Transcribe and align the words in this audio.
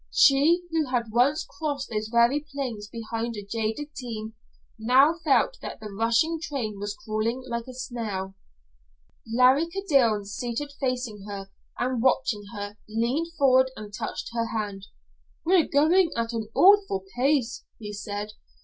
She 0.11 0.63
who 0.71 0.87
had 0.87 1.11
once 1.11 1.45
crossed 1.47 1.91
those 1.91 2.07
very 2.07 2.39
plains 2.51 2.87
behind 2.87 3.35
a 3.35 3.45
jaded 3.45 3.93
team 3.93 4.33
now 4.79 5.13
felt 5.23 5.59
that 5.61 5.79
the 5.79 5.91
rushing 5.91 6.39
train 6.41 6.79
was 6.79 6.95
crawling 6.95 7.43
like 7.47 7.67
a 7.67 7.73
snail. 7.75 8.33
Larry 9.31 9.67
Kildene, 9.67 10.25
seated 10.25 10.71
facing 10.79 11.25
her 11.27 11.51
and 11.77 12.01
watching 12.01 12.45
her, 12.55 12.77
leaned 12.89 13.27
forward 13.37 13.69
and 13.75 13.93
touched 13.93 14.31
her 14.33 14.47
hand. 14.47 14.87
"We're 15.45 15.67
going 15.67 16.09
at 16.17 16.33
an 16.33 16.47
awful 16.55 17.03
pace," 17.15 17.63
he 17.77 17.93
said. 17.93 18.33